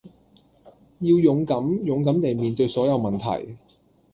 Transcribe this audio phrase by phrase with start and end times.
[1.01, 3.55] 要勇敢，勇敢地面對所有問題